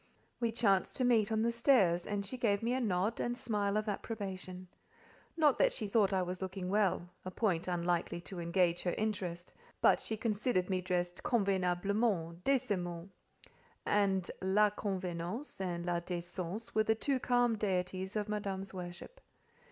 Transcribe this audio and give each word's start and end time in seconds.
We 0.39 0.51
chanced 0.51 0.97
to 0.97 1.03
meet 1.03 1.31
on 1.31 1.43
the 1.43 1.51
stairs, 1.51 2.07
and 2.07 2.25
she 2.25 2.35
gave 2.35 2.63
me 2.63 2.73
a 2.73 2.79
nod 2.79 3.19
and 3.19 3.37
smile 3.37 3.77
of 3.77 3.87
approbation. 3.87 4.67
Not 5.37 5.59
that 5.59 5.73
she 5.73 5.87
thought 5.87 6.11
I 6.11 6.23
was 6.23 6.41
looking 6.41 6.69
well—a 6.69 7.29
point 7.29 7.67
unlikely 7.67 8.19
to 8.21 8.39
engage 8.39 8.81
her 8.81 8.95
interest—but 8.97 10.01
she 10.01 10.17
considered 10.17 10.71
me 10.71 10.81
dressed 10.81 11.21
"convenablement," 11.21 12.41
"décemment," 12.45 13.09
and 13.85 14.31
la 14.41 14.71
Convenance 14.71 15.61
et 15.63 15.83
la 15.85 15.99
Décence 15.99 16.73
were 16.73 16.81
the 16.83 16.95
two 16.95 17.19
calm 17.19 17.55
deities 17.55 18.15
of 18.15 18.27
Madame's 18.27 18.73
worship. 18.73 19.21